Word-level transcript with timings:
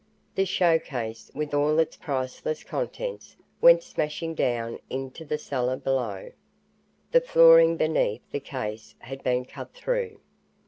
The 0.33 0.47
show 0.47 0.79
case, 0.79 1.29
with 1.35 1.53
all 1.53 1.77
its 1.77 1.95
priceless 1.95 2.63
contents, 2.63 3.35
went 3.61 3.83
smashing 3.83 4.33
down 4.33 4.79
into 4.89 5.23
the 5.23 5.37
cellar 5.37 5.77
below. 5.77 6.31
The 7.11 7.21
flooring 7.21 7.77
beneath 7.77 8.23
the 8.31 8.39
case 8.39 8.95
had 8.97 9.21
been 9.21 9.45
cut 9.45 9.75
through! 9.75 10.17